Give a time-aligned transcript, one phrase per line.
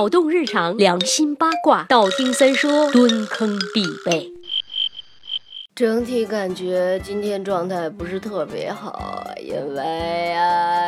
[0.00, 4.32] 脑洞日常，良心八卦，道听三说，蹲坑必备。
[5.74, 10.79] 整体感觉今天状态不是特别好，因为啊，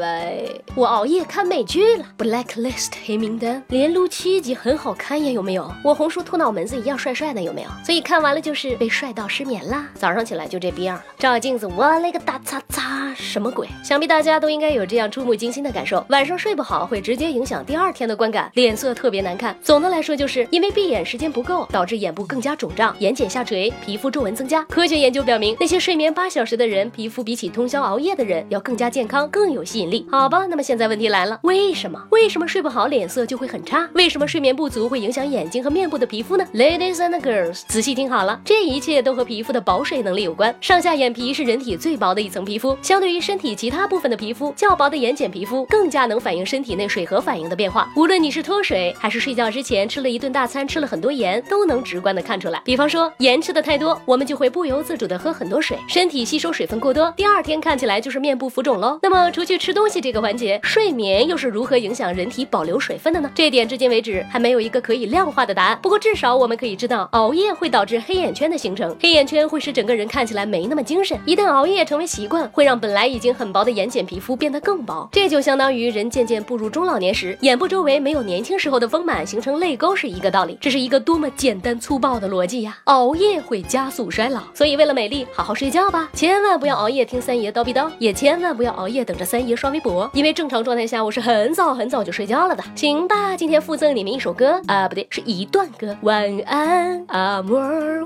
[0.00, 5.72] 为我熬夜看美剧了，《Blacklist》黑名单连撸七集，很好看呀，有没有？
[5.84, 7.68] 我红叔秃脑门子一样帅帅的，有没有？
[7.84, 9.86] 所以看完了就是被帅到失眠啦。
[9.94, 13.68] 早上起来就这逼样了，照镜子，我勒个大擦擦，什么鬼？
[13.84, 19.54] 想必大家都应该有这样触目惊心的感受，晚上睡不好会直接影响第二天的观感，脸色特别难看。
[19.62, 24.30] 总的来说，就是因为闭眼时间不够，导致眼部更加肿胀，眼睑下垂，皮肤皱纹。
[24.30, 29.89] 增加科学研究表明，那些睡眠八小时的人，皮肤比起通宵熬夜的人要更加健康，更有吸引力。
[30.10, 32.00] 好吧，那么现在问题来了，为什么？
[32.10, 33.88] 为什么睡不好脸色就会很差？
[33.94, 40.54] 为什么睡眠不足会影响眼睛和面部的皮肤呢？Ladies and girls，仔细听好了，这一切都和皮肤的保水能力有关。
[40.60, 47.90] 上下眼皮是人体最薄的一层皮肤，相对于身体其他部分的皮肤，较薄的眼睑皮肤更加能反映身体内水合反应的变化。
[47.96, 52.60] 无论你是脱水，还是睡觉之前吃了一顿大餐，吃了很多盐，都能直观的看出来。
[52.64, 58.98] 比方说盐吃的太多，我们就会不由自主的喝很多水，身体吸收水分过多，第二天看起来就是面部浮肿喽。
[59.02, 63.30] 那么除去吃多东西这个环节，睡眠又是如何影响人体保留水分的呢？
[63.34, 65.78] 这点至今为止还没有一个可以量化的答案。
[65.80, 71.18] 不过至少我们可以知道，熬夜会导致黑眼圈的形成，黑眼圈会使整个人看起来没那么精神。
[71.24, 80.58] 一旦熬夜成为习惯，会让本来已经很薄的眼睑皮肤变得更薄，这就相当于人渐渐步入中老年时，眼部周围没有年轻时候的丰满，形成泪沟是一个道理。
[80.60, 82.76] 这是一个多么简单粗暴的逻辑呀！
[82.84, 84.42] 熬夜会加速衰老。
[84.52, 92.62] 所以，为了美丽，好好睡觉吧，千万不要熬夜听三爷叨逼叨，也千万不要熬夜等着三爷刷微博，因为正常状态下我是很早很早就睡觉了的。
[92.74, 95.96] 行吧，今天附赠你们一首歌啊，不对，是一段歌。
[96.02, 97.58] 晚安，阿莫，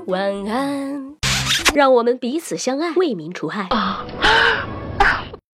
[0.07, 1.15] 晚安，
[1.73, 3.67] 让我们彼此相爱，为民除害。